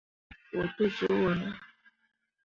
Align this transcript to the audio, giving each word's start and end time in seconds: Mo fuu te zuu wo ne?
Mo 0.53 0.63
fuu 0.73 0.73
te 0.75 0.83
zuu 0.95 1.17
wo 1.23 1.31
ne? 1.39 1.47